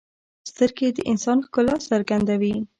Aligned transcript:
سترګې 0.49 0.87
د 0.97 0.99
انسان 1.11 1.37
ښکلا 1.45 1.75
څرګندوي 1.89 2.55